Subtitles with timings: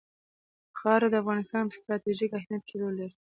[0.79, 3.13] خاوره د افغانستان په ستراتیژیک اهمیت کې رول لري.